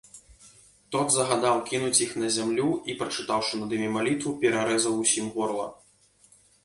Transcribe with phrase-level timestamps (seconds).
[0.93, 5.67] Тот загадаў кінуць іх на зямлю і, прачытаўшы над імі малітву, пераразаў усім горла.